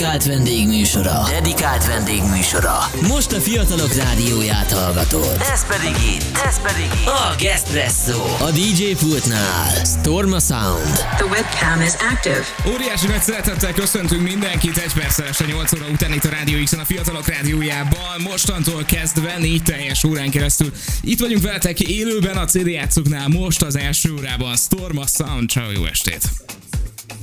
[0.00, 1.22] Dedikált vendégműsora.
[1.28, 2.78] Dedikált vendégműsora.
[3.08, 5.36] Most a fiatalok rádióját hallgatod.
[5.52, 6.38] Ez pedig itt.
[6.46, 7.06] Ez pedig itt.
[7.06, 8.22] A Gespresso.
[8.46, 9.84] A DJ pultnál.
[9.84, 10.94] Storma Sound.
[10.94, 12.44] The webcam is active.
[12.74, 16.72] Óriási nagy szeretettel köszöntünk mindenkit egy perccel este 8 óra után itt a Rádió x
[16.72, 18.20] a Fiatalok Rádiójában.
[18.22, 20.72] Mostantól kezdve négy teljes órán keresztül.
[21.02, 24.56] Itt vagyunk veletek élőben a CD játszóknál most az első órában.
[24.56, 25.48] Storma Sound.
[25.48, 26.59] Ciao, jó estét!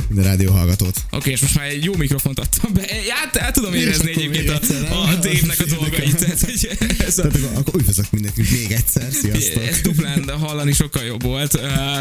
[0.08, 0.98] Minden rádió hallgatót.
[0.98, 2.86] Oké, okay, és most már egy jó mikrofont adtam be.
[3.10, 4.60] Hát el tudom érezni egyébként a,
[4.92, 6.16] a Dave-nek a dolgait.
[6.16, 6.70] Tehát, hogy
[7.08, 7.28] ez a...
[7.28, 9.12] Tehát akkor, akkor üdvözlök mindenkit még egyszer.
[9.12, 9.64] Sziasztok.
[9.64, 11.52] Ez duplán hallani sokkal jobb volt.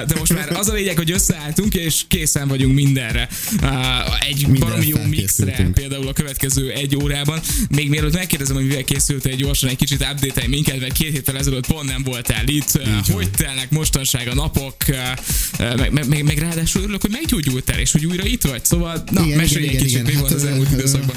[0.07, 3.29] De most már az a lényeg, hogy összeálltunk, és készen vagyunk mindenre.
[4.29, 7.41] Egy Minden baromi jó mixre, például a következő egy órában.
[7.71, 11.67] Még mielőtt megkérdezem, hogy mivel készültél gyorsan, egy kicsit update minket, mert két héttel ezelőtt
[11.67, 12.81] pont nem voltál itt.
[12.99, 14.77] Így hogy telnek mostanság a napok,
[15.59, 19.25] meg, meg, meg, meg ráadásul örülök, hogy meggyógyultál, és hogy újra itt vagy, szóval na,
[19.25, 21.17] igen, mesélj igen, egy kicsit, igen, mi hát, volt az elmúlt időszakban.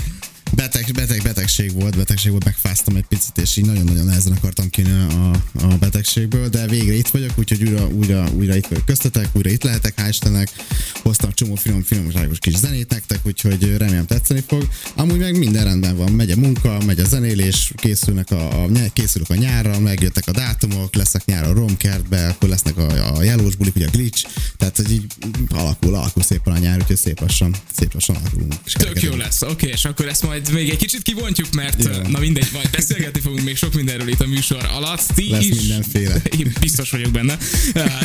[0.55, 5.14] Beteg, beteg, betegség volt, betegség volt, megfáztam egy picit, és így nagyon-nagyon nehezen akartam kijönni
[5.14, 9.50] a, a betegségből, de végre itt vagyok, úgyhogy újra, újra, újra itt vagyok köztetek, újra
[9.50, 10.50] itt lehetek, hál' Istennek.
[10.94, 14.67] Hoztam csomó finom, finomságos kis zenét nektek, úgyhogy remélem tetszeni fog.
[14.95, 19.30] Amúgy meg minden rendben van, megy a munka, megy a zenélés, készülnek a, a, készülök
[19.30, 23.75] a nyárra, megjöttek a dátumok, lesznek nyár a romkertbe, akkor lesznek a, a jelós bulik,
[23.75, 24.25] ugye a glitch,
[24.58, 25.06] tehát hogy így
[25.50, 28.53] alakul, alakul szépen a nyár, úgyhogy szép lassan, szép lassan alakulunk.
[28.63, 32.09] Tök jó lesz, oké, okay, és akkor ezt majd még egy kicsit kivontjuk, mert Jó.
[32.09, 35.03] na mindegy, majd beszélgetni fogunk még sok mindenről itt a műsor alatt.
[35.15, 36.21] Ti Lesz is, mindenféle.
[36.39, 37.37] Én biztos vagyok benne.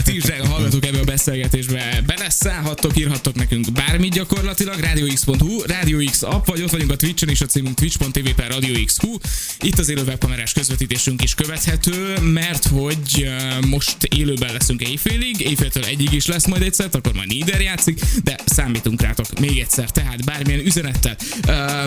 [0.04, 6.22] Ti is, drága hallgatók, ebbe a beszélgetésbe beleszállhattok, írhattok nekünk bármit gyakorlatilag, radiox.hu, Radio X
[6.22, 9.16] app, vagy ott vagyunk a Twitch-en is, a címünk twitch.tv per Radio X.hu.
[9.60, 13.28] Itt az élő webkamerás közvetítésünk is követhető, mert hogy
[13.66, 18.36] most élőben leszünk éjfélig, éjféltől egyig is lesz majd egyszer, akkor majd Nieder játszik, de
[18.44, 21.16] számítunk rátok még egyszer, tehát bármilyen üzenettel.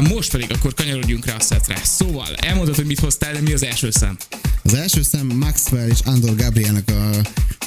[0.02, 1.76] Most pedig akkor kanyarodjunk rá a szetre.
[1.84, 4.18] Szóval, elmondod, hogy mit hoztál, de mi az első szám?
[4.68, 7.10] Az első szám Maxwell és Andor Gabrielnek a,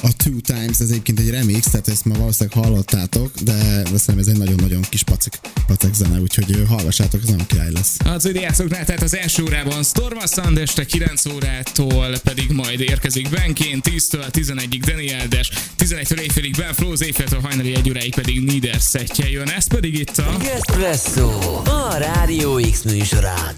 [0.01, 3.53] a Two Times, ez egyébként egy remix, tehát ezt ma valószínűleg hallottátok, de,
[3.83, 7.97] szerintem ez egy nagyon-nagyon kis pacik, pacik zene, úgyhogy hallgassátok, ez nagyon király lesz.
[8.05, 13.89] Az játszoknál, tehát az első órában Storma Sound este 9 órától pedig majd érkezik Benként,
[13.89, 19.29] 10-től 11-ig Daniel Des, 11-től éjfélig Ben Flows, éjféltől hajnali egy óráig pedig Nieder szettje
[19.29, 20.37] jön, ez pedig itt a...
[20.55, 21.29] Espresso,
[21.65, 23.55] a Rádió X műsorán.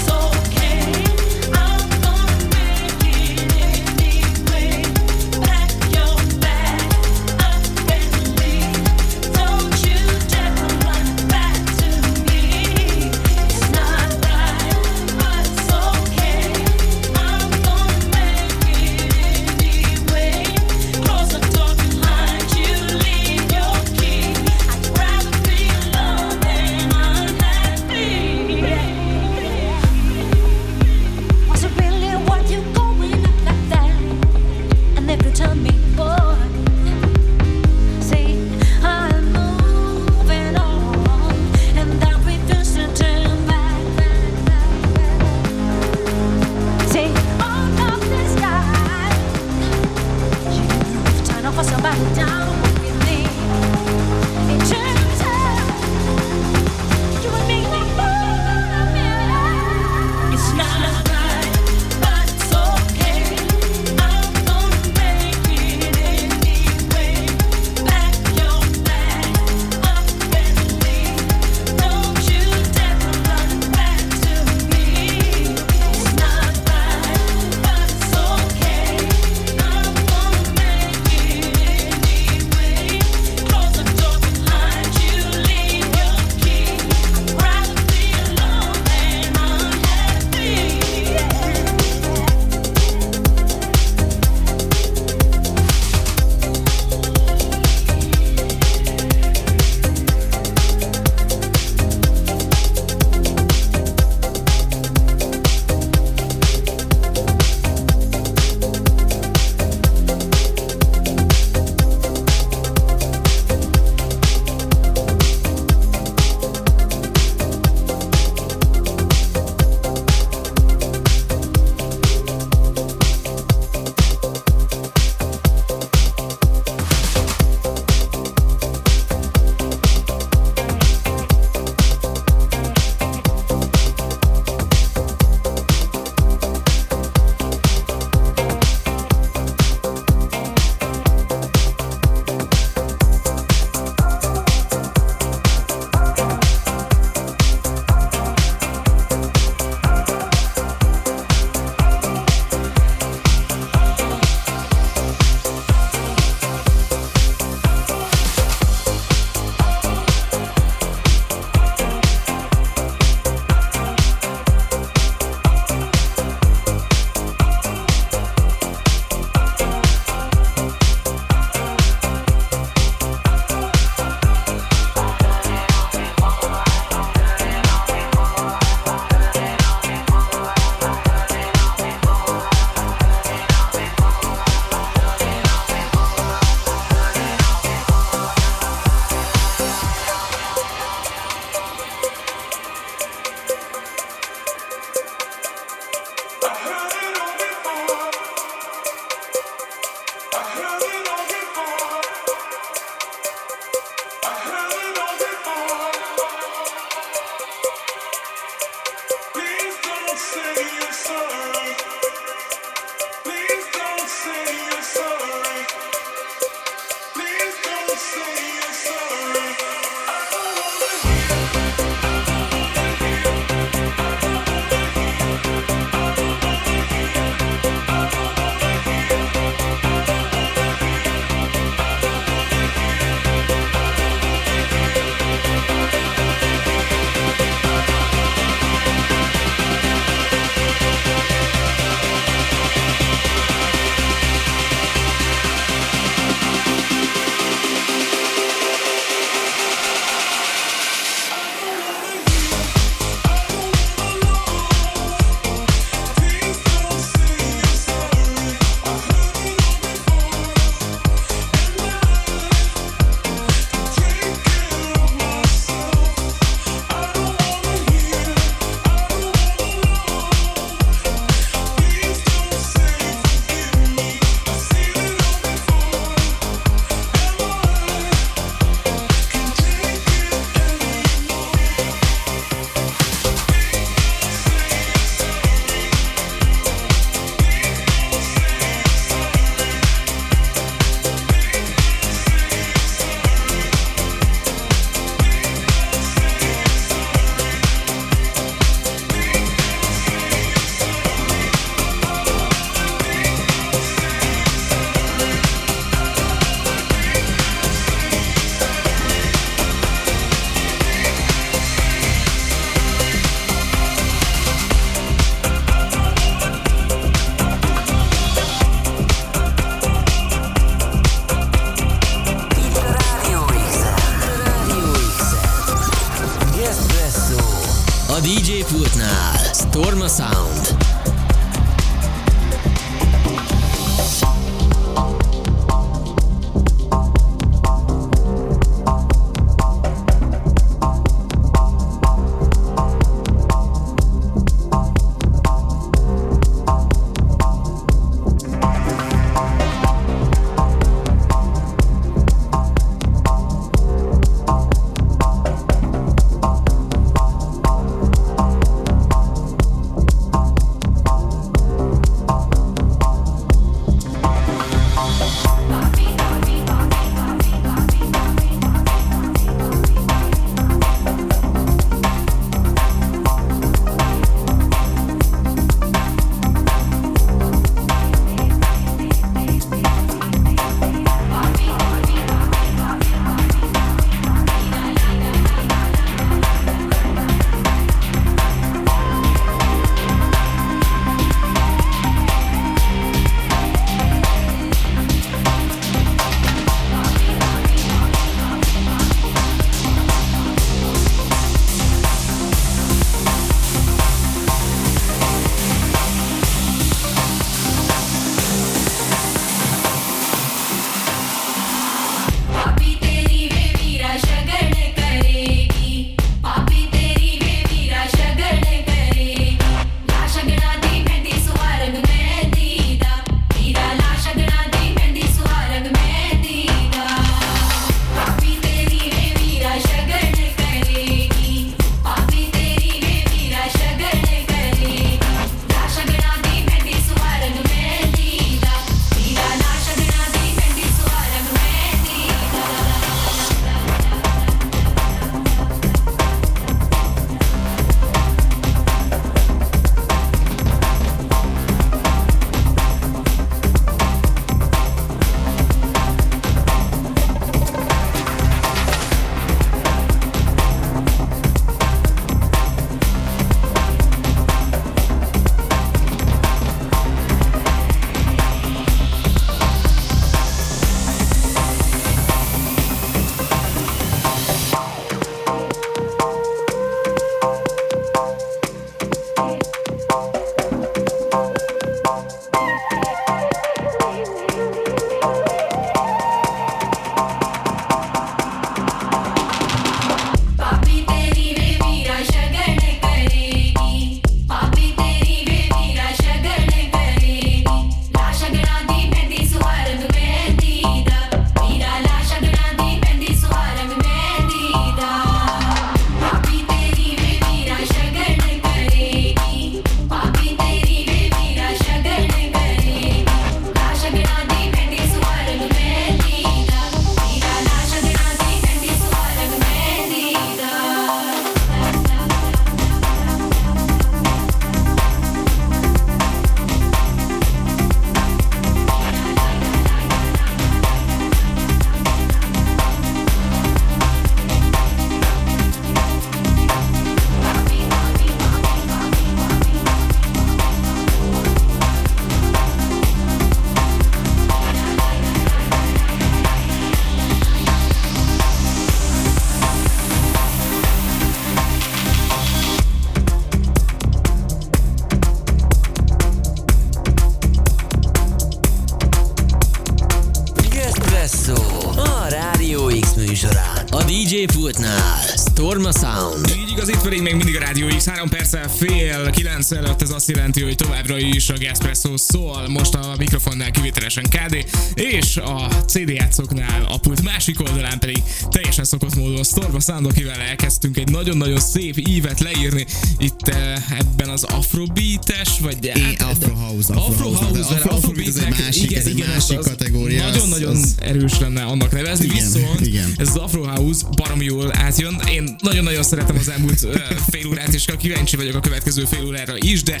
[572.12, 577.60] A Gaspresso szól, most a mikrofonnál kivételesen KD, és a CD játszóknál a pult másik
[577.60, 582.86] oldalán pedig teljesen szokott módon Storba Sound, akivel elkezdtünk egy nagyon-nagyon szép ívet leírni.
[583.18, 587.96] Itt uh, ebben az afrobeates, vagy é, hát, Afro House, Afro, Afro House, House, Afro,
[587.96, 590.22] Afro ez egy másik, igen, ez egy igen, másik az kategória.
[590.22, 593.14] Nagyon-nagyon az, erős lenne annak nevezni, igen, viszont igen.
[593.16, 595.20] ez az Afro House baromi jól átjön.
[595.32, 596.86] Én nagyon-nagyon szeretem az elmúlt
[597.30, 600.00] fél órát, és kíváncsi vagyok a következő fél órára is, de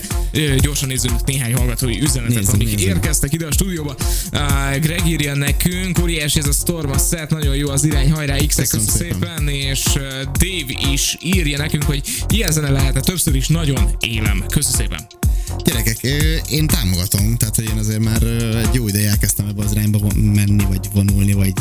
[0.58, 2.88] gyorsan nézzünk néhány hallgatói üzenetet, nézzük, amik nézzük.
[2.88, 3.96] érkeztek ide a stúdióba.
[4.32, 8.36] Uh, Greg írja nekünk, óriási ez a Storm, a set, nagyon jó az irány, hajrá
[8.46, 8.86] x szépen.
[8.86, 9.82] szépen, és
[10.22, 14.31] Dave is írja nekünk, hogy ilyen zene lehetne többször is, nagyon élem.
[14.40, 15.21] Köszönöm szépen.
[15.64, 16.02] Gyerekek,
[16.48, 20.64] én támogatom, tehát hogy én azért már egy jó ideje elkezdtem ebbe az irányba menni,
[20.68, 21.54] vagy vonulni, vagy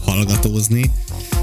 [0.00, 0.90] hallgatózni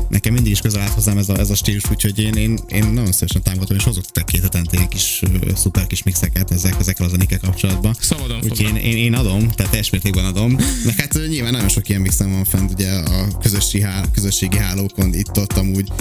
[0.10, 2.86] nekem mindig is közel állt hozzám ez a, ez a stílus, úgyhogy én, én, én
[2.86, 5.22] nagyon szívesen támogatom, és hozok te két hetente ilyen kis
[5.56, 7.96] szuper kis mixeket ezek, ezekkel a zenékkel kapcsolatban.
[8.00, 10.56] Szabadon Úgyhogy én, én, én, adom, tehát teljes mértékben adom.
[10.86, 15.14] De hát nyilván nagyon sok ilyen mixem van fent ugye a közösségi, hál, közösségi hálókon,
[15.14, 15.92] itt ott amúgy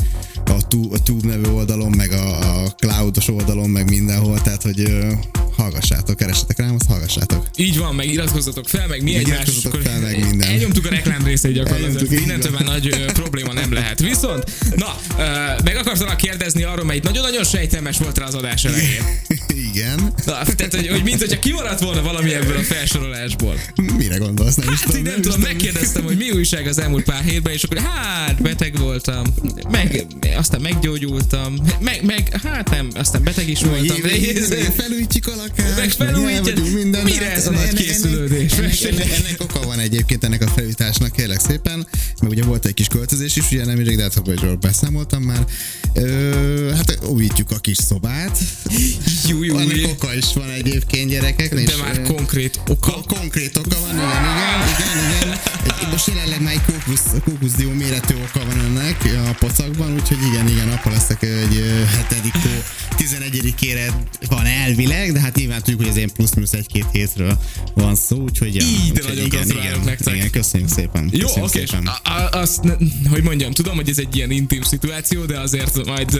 [0.44, 5.06] a, tu, a Tube nevű oldalon, meg a, a Cloudos oldalon, meg mindenhol, tehát hogy
[5.58, 7.46] hallgassátok, keressetek rám, azt hallgassátok.
[7.56, 9.48] Így van, meg iratkozzatok fel, meg mi egymás,
[9.82, 10.48] fel, meg minden.
[10.52, 14.00] Elnyomtuk a reklám részét gyakorlatilag, innentől már nagy ö, probléma nem lehet.
[14.00, 15.22] Viszont, na, ö,
[15.64, 19.02] meg akartalak kérdezni arról, mert nagyon-nagyon sejtelmes volt rá az adás elején.
[19.78, 20.12] Igen.
[20.26, 23.60] Na, tehát, hogy, hogy mint hogyha kimaradt volna valami ebből a felsorolásból.
[23.96, 24.54] Mire gondolsz?
[24.54, 25.00] Nem is Hát tudom.
[25.00, 28.78] így nem tudom, megkérdeztem, hogy mi újság az elmúlt pár hétben, és akkor hát beteg
[28.78, 29.24] voltam,
[29.70, 33.96] meg aztán meggyógyultam, meg, meg hát nem, aztán beteg is voltam.
[34.76, 35.76] Felújítjuk a lakást.
[35.76, 36.72] Meg felújítjuk.
[36.74, 37.04] minden.
[37.04, 38.52] Mire ez a nagy készülődés?
[38.52, 41.86] Ennek, ennek, ennek oka van egyébként ennek a felújításnak, kérlek szépen.
[42.20, 45.46] Mert ugye volt egy kis költözés is, ugye nem de hát beszámoltam már.
[45.94, 48.38] Ö, hát újítjuk a kis szobát.
[49.26, 51.54] Jó, jó, Ennek oka is van egyébként gyerekek.
[51.54, 52.90] De már konkrét oka.
[52.90, 54.08] Ko- konkrét oka van, igen,
[54.68, 55.36] igen, igen,
[55.80, 55.87] igen.
[55.90, 60.68] Most jelenleg már egy kókusz, kókuszdió méretű oka van ennek a pocakban, úgyhogy igen, igen,
[60.68, 62.50] apa leszek egy hetedik hó
[62.96, 63.92] 11-ére
[64.28, 67.38] van elvileg, de hát nyilván tudjuk, hogy ez ilyen plusz-minusz egy-két hétről
[67.74, 70.14] van szó, úgyhogy ja, Így, de úgyhogy nagyon igen, igen, nektek.
[70.14, 71.08] Igen, köszönjük szépen.
[71.12, 71.64] Jó, köszönjük oké.
[71.66, 71.86] szépen.
[71.86, 72.60] A- a- Azt,
[73.10, 76.18] hogy mondjam, tudom, hogy ez egy ilyen intim szituáció, de azért majd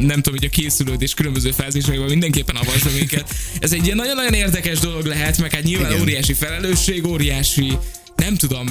[0.00, 3.34] nem tudom, hogy a készülődés különböző fázisaiban mindenképpen avasd minket.
[3.58, 6.02] Ez egy ilyen nagyon-nagyon érdekes dolog lehet, meg hát nyilván Igen.
[6.02, 7.78] óriási felelősség, óriási
[8.20, 8.66] nem tudom,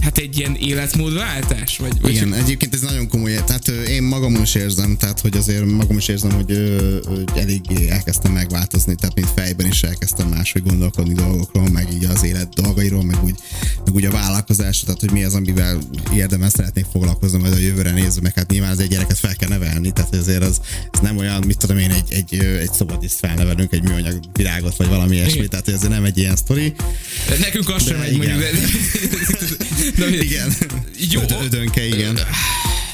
[0.00, 1.76] hát egy ilyen életmódváltás?
[1.78, 5.64] Vagy, vagy Igen, egyébként ez nagyon komoly, tehát én magam is érzem, tehát hogy azért
[5.64, 11.14] magam is érzem, hogy, hogy eléggé elkezdtem megváltozni, tehát mint fejben is elkezdtem máshogy gondolkodni
[11.14, 13.34] dolgokról, meg így az élet dolgairól, meg úgy,
[13.84, 15.78] meg úgy a vállalkozásról, tehát hogy mi az, amivel
[16.14, 19.48] érdemes szeretnék foglalkozni majd a jövőre nézve, meg hát nyilván az egy gyereket fel kell
[19.48, 20.60] nevelni, tehát azért az,
[20.92, 24.88] ez nem olyan, mit tudom én, egy, egy, egy szabadiszt felnevelünk, egy műanyag virágot, vagy
[24.88, 26.74] valami ilyesmi, tehát ez nem egy ilyen sztori.
[27.40, 28.38] Nekünk az sem De megy, mondjuk.
[28.38, 28.50] De,
[29.98, 30.52] de, Igen.
[31.10, 31.20] Jó.
[31.20, 32.18] Öd- ödönke, igen.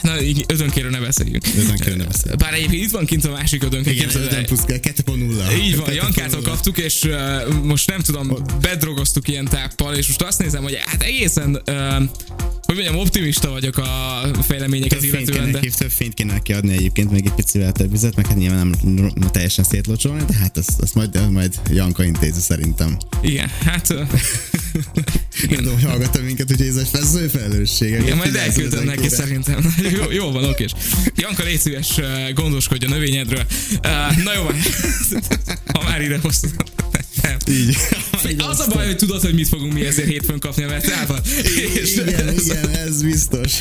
[0.03, 1.45] Na, így ödönkéről ne beszéljünk.
[1.59, 2.41] Ödönkéről ne beszéljünk.
[2.41, 3.91] Bár egyébként itt van kint a másik ödönke.
[3.91, 4.39] Igen, képzeld el.
[4.39, 5.63] 5 plusz 2.0.
[5.65, 5.95] Így van, 2.0.
[5.95, 10.79] Jankától kaptuk, és uh, most nem tudom, bedrogoztuk ilyen táppal, és most azt nézem, hogy
[10.87, 12.03] hát egészen, uh,
[12.67, 16.53] hogy mondjam, optimista vagyok a fejleményeket Több illetően, kéne, de neki, több fényt kéne neki
[16.53, 20.59] adni egyébként, még egy picivel több vizet, meg hát nyilván nem, teljesen szétlocsolni, de hát
[20.59, 22.97] ezt, ezt majd, majd Janka intézi szerintem.
[23.23, 23.95] igen, hát
[25.49, 27.99] Nem tudom, hogy hallgatta minket, úgyhogy ez egy az ő felelőssége.
[27.99, 29.14] igen, majd elküldöm neki kére.
[29.14, 29.75] szerintem.
[29.96, 30.72] Jó, jó van, okés.
[31.16, 33.46] Janka, légy szíves, uh, gondoskodj a növényedről.
[33.72, 34.55] Uh, na jó van,
[35.75, 36.51] ha már ide hoztad.
[37.22, 37.37] Nem.
[37.49, 37.77] Így.
[38.38, 41.20] Az a baj, hogy tudod, hogy mit fogunk mi ezért hétfőn kapni a Metában.
[41.96, 43.61] Igen, igen, ez biztos.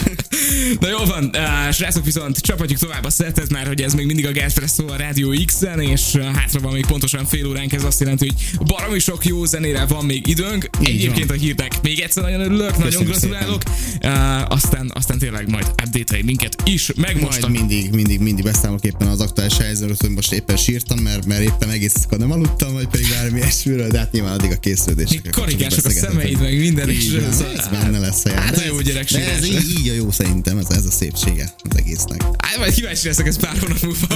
[0.80, 4.26] Na jó van, uh, srácok, viszont csapatjuk tovább a szettet, mert hogy ez még mindig
[4.26, 8.00] a Gaspresso a Rádió X-en, és uh, hátra van még pontosan fél óránk, ez azt
[8.00, 10.70] jelenti, hogy baromi sok jó zenére van még időnk.
[10.82, 11.38] Így Egyébként van.
[11.38, 13.62] a hírnek még egyszer nagyon örülök, nagyon Köszönjük gratulálok.
[14.04, 18.84] Uh, aztán, aztán tényleg majd update minket is, meg most Majd mindig, mindig, mindig beszámolok
[18.84, 22.88] éppen az aktuális helyzetről, hogy most éppen sírtam, mert, mert éppen egész nem aludtam, vagy
[22.88, 25.30] pedig bármi ilyesmiről, de hát nyilván addig a készülődések.
[25.32, 28.30] karikások a szemeid, meg minden, és ez, benne lesz a.
[28.30, 31.54] Hát a jó gyerek De ez így, így a jó szerintem, ez, ez a szépsége
[31.70, 32.22] az egésznek.
[32.38, 34.08] Hát majd kíváncsi leszek ez pár hónap múlva,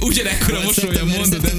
[0.00, 1.52] ugyanekkora szeptember- mondod, de...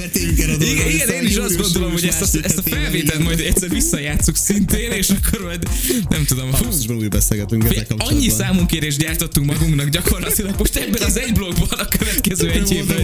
[0.91, 4.91] Igen, én is azt gondolom, hogy ezt a, ezt a felvételt majd egyszer visszajátszuk szintén,
[4.91, 5.67] és akkor majd
[6.09, 8.17] nem tudom, Augusztusban újra beszélgetünk ezzel kapcsolatban.
[8.17, 12.97] annyi számunkérést gyártottunk magunknak gyakorlatilag most ebben az egy blogban a következő egy évben.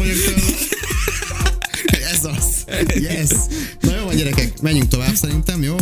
[2.11, 2.45] Ez az.
[2.95, 3.29] Yes.
[3.79, 5.75] Na jó van gyerekek, menjünk tovább szerintem, jó?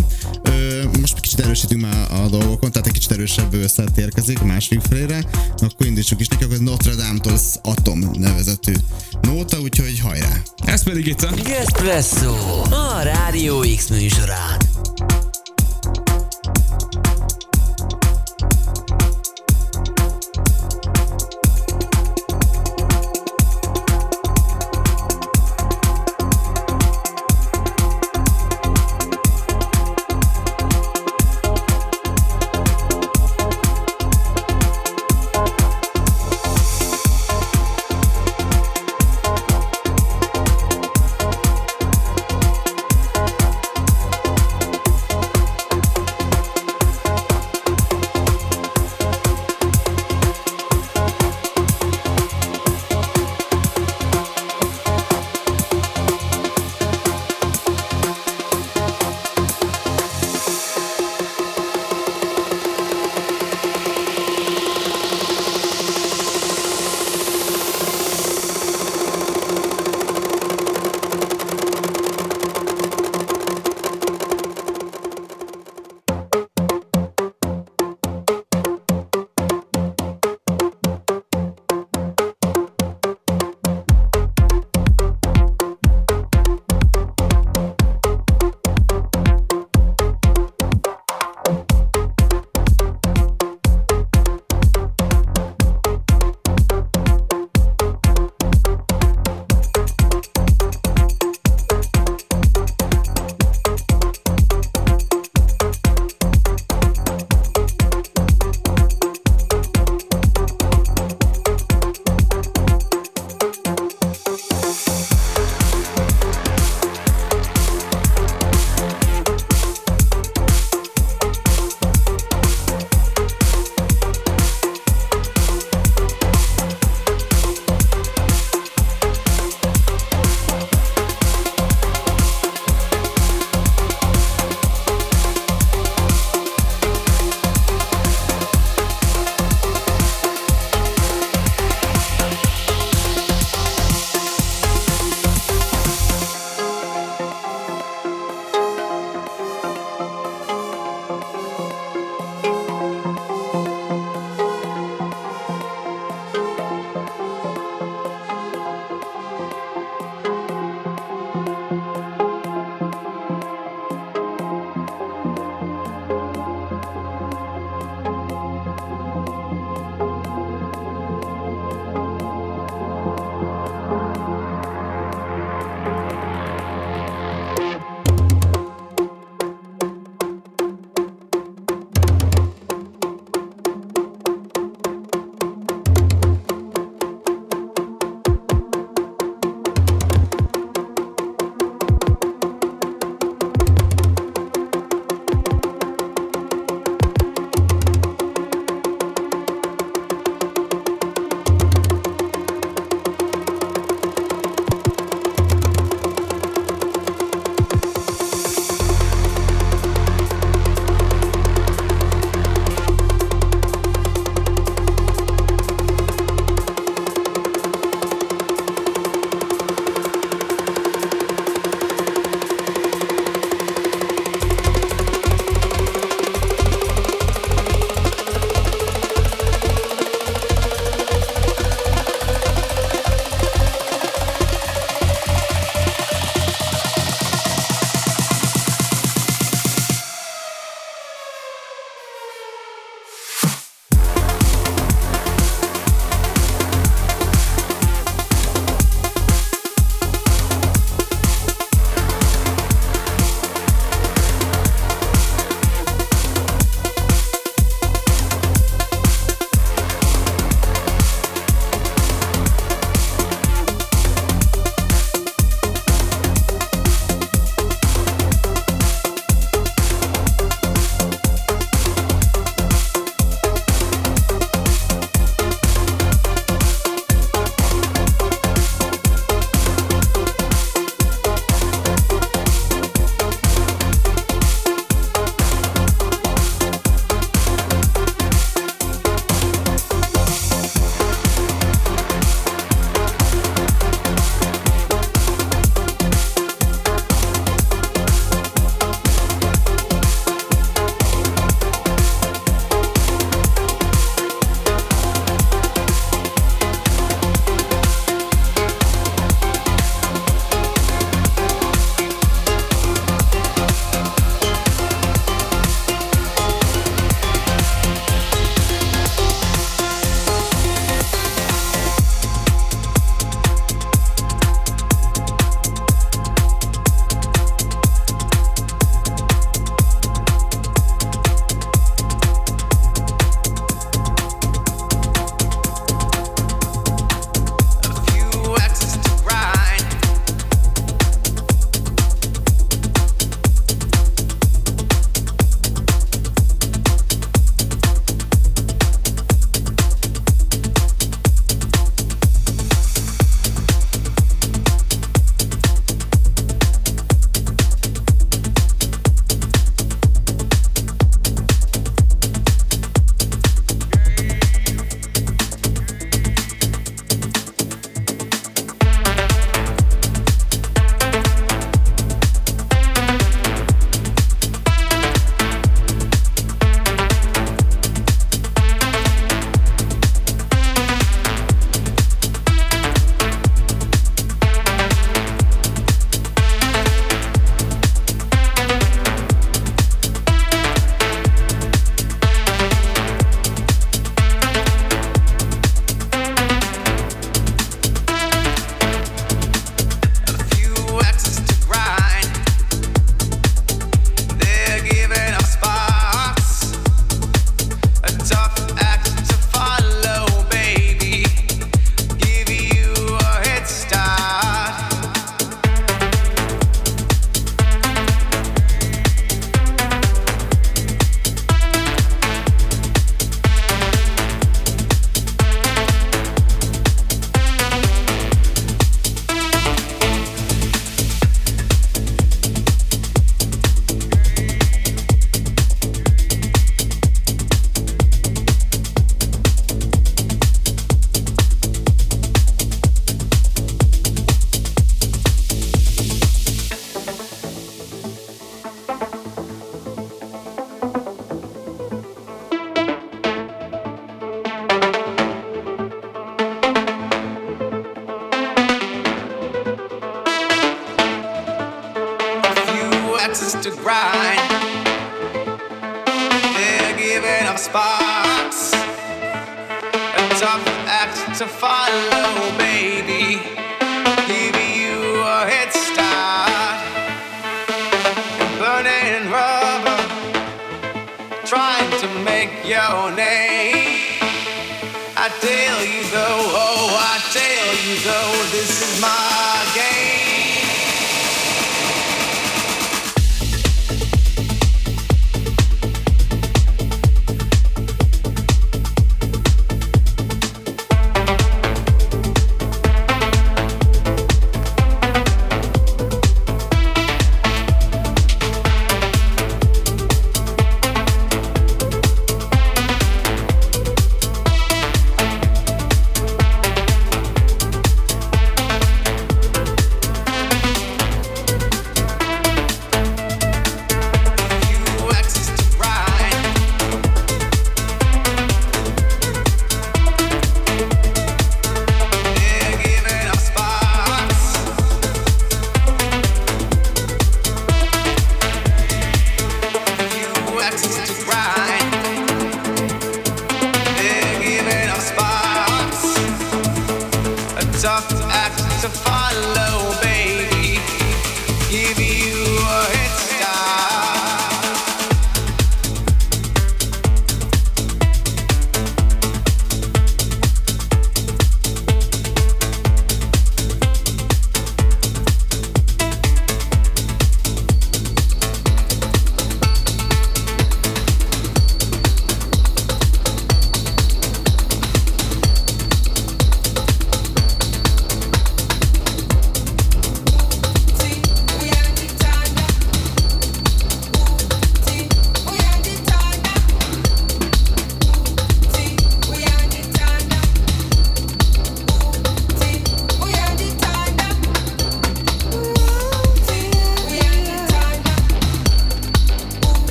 [0.44, 4.46] Ö, most egy kicsit erősítünk már a dolgokon, tehát egy kicsit erősebb összet érkezik a
[4.46, 5.24] második felére.
[5.58, 8.74] Na, akkor indítsuk is neki, akkor Notre Dame-tól az Atom nevezetű
[9.22, 10.42] nóta, úgyhogy hajrá!
[10.65, 11.32] Ez pedig itt a...
[11.44, 14.58] Gespresso, a Rádió X műsorán.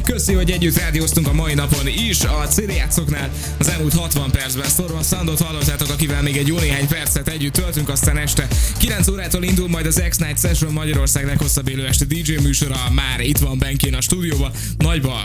[0.00, 0.14] X-en.
[0.14, 2.20] Köszi, hogy együtt rádióztunk a mai napon is.
[2.20, 6.86] A CD játszoknál az elmúlt 60 percben Storm Sandot hallottátok, akivel még egy jó néhány
[6.86, 11.86] percet együtt töltünk, aztán este 9 órától indul majd az X-Night Session Magyarország leghosszabb élő
[11.86, 12.90] este DJ műsora.
[12.94, 14.50] Már itt van Benkén a stúdióba.
[14.78, 15.24] Nagyba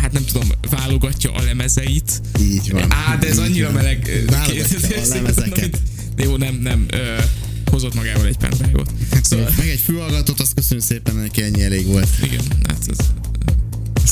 [0.00, 2.20] hát nem tudom, válogatja a lemezeit.
[2.40, 2.92] Így van.
[2.92, 3.74] Á, de ez annyira van.
[3.74, 4.24] meleg.
[4.26, 5.80] Válogatja a lemezeket.
[6.16, 6.86] Jó, nem, nem.
[6.90, 7.18] Ö,
[7.70, 8.90] hozott magával egy pendrive-ot.
[9.22, 9.50] Szóval...
[9.56, 12.08] Meg egy fülhallgatót, azt köszönöm szépen, neki ennyi elég volt.
[12.22, 13.17] Igen, hát ez...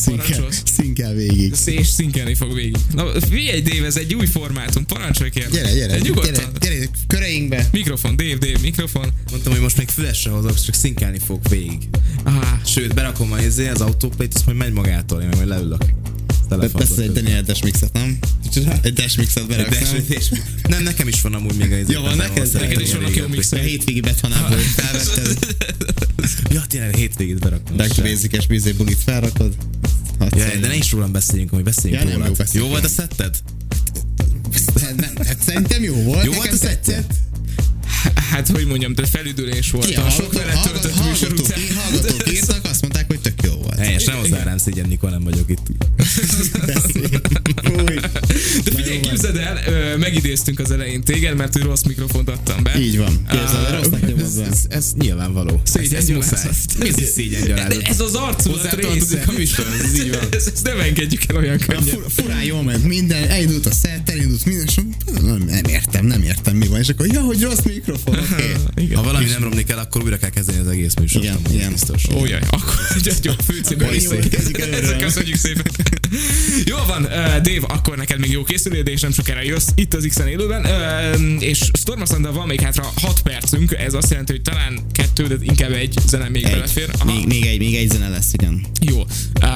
[0.07, 0.63] Szinkel, Parancsolsz?
[0.65, 1.55] szinkel végig.
[1.67, 2.77] És szinkelni fog végig.
[2.95, 5.53] Na, figyelj, Dave, ez egy új formátum, parancsolj kérlek.
[5.53, 6.33] Gyere, gyere, Nyugodtan.
[6.61, 7.69] gyere, gyere, köreinkbe.
[7.73, 9.13] Mikrofon, Dave, Dave, mikrofon.
[9.31, 11.89] Mondtam, hogy most még fülesre hozok, csak szinkelni fog végig.
[12.25, 12.35] Ah,
[12.67, 15.85] Sőt, berakom a izé, az autóplay azt majd megy magától, én majd leülök.
[16.49, 18.19] Persze egy Daniel Dash mixet, nem?
[18.83, 20.31] Egy Dash mixet De, beraksz,
[20.69, 20.83] nem?
[20.83, 21.93] nekem is van amúgy még a izé.
[21.93, 22.53] Jó, van neked?
[22.53, 23.63] neked is vannak jó A mixek.
[23.65, 25.57] hétvégi bethanából felvetted.
[26.51, 27.77] Ja, tényleg a hétvégét berakom.
[27.77, 29.55] Back to basic-es bizé bulit felrakod.
[30.21, 30.27] Ja,
[30.61, 32.31] de ne is rólam beszéljünk, hogy beszéljünk Ja, róla.
[32.53, 33.37] jó, volt a szetted?
[34.97, 36.25] Nem, hát szerintem jó volt.
[36.25, 37.05] Jó volt a szetted?
[38.31, 41.59] hát hogy mondjam, de felüdülés volt Ki a a sok vele töltött műsor után.
[41.77, 42.65] hallgatók írtak,
[43.79, 45.67] Helyes, nem hozzá rám szégyen, Nikol, nem vagyok itt.
[48.65, 49.59] De figyelj, jó képzeld el,
[49.97, 52.81] megidéztünk az elején téged, mert hogy rossz mikrofont adtam be.
[52.81, 53.27] Így van.
[53.31, 55.61] Képzeld, Á, rossznak Ez, ez, ez nyilvánvaló.
[55.65, 56.51] Szégyen ez, muszáj.
[56.81, 57.83] Ez is szégyen gyalázat.
[57.83, 59.25] De ez az arculat része.
[59.27, 60.29] a műsorhoz, ez így van.
[60.37, 61.83] Ezt, nem engedjük el olyan könnyen.
[61.83, 64.75] fur, furán jól ment minden, elindult a szert, elindult minden, és
[65.23, 68.19] nem, nem értem, nem értem mi van, és akkor, ja, hogy rossz mikrofon.
[68.19, 68.55] Okay.
[68.95, 71.25] Ha valami nem romlik el, akkor újra kell kezdeni az egész műsort.
[71.25, 71.73] Igen, igen.
[71.73, 72.05] Biztos.
[72.15, 72.75] Ó, jaj, akkor
[73.75, 74.97] gyertyó, főcímű Akkor következik előről.
[74.97, 75.65] Köszönjük szépen.
[76.71, 80.07] Jó van, uh, Dave, akkor neked még jó készülődés, és nem sokára jössz itt az
[80.09, 84.81] X-en élőben, uh, és Stormasanddal van még hátra 6 percünk, ez azt jelenti, hogy talán
[84.93, 86.91] kettő, de inkább egy zene még belefér.
[86.99, 88.67] Aha, Még, még, egy, még egy zene lesz, igen.
[88.81, 89.49] Jó, uh,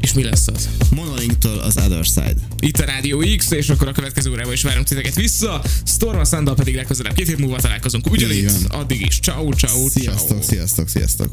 [0.00, 0.68] és mi lesz az?
[0.90, 2.34] Monolinktől az Other Side.
[2.60, 5.62] Itt a Rádió X, és akkor a következő órában is várunk titeket vissza.
[5.84, 8.50] Storma Sanddal pedig legközelebb két hét múlva találkozunk Így ugyanitt.
[8.68, 8.80] van.
[8.80, 9.18] Addig is.
[9.20, 10.42] Ciao, ciao, Sziasztok, ciao.
[10.42, 11.30] sziasztok, sziasztok.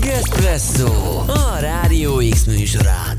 [0.00, 3.18] Gespresso a Rádió X műsorán.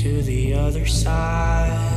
[0.00, 1.89] To the other side.